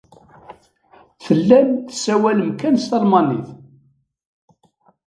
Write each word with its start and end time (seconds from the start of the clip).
Tellam 1.23 1.69
tessawalem 1.87 2.51
kan 2.59 2.75
s 2.83 2.85
talmanit. 2.89 3.47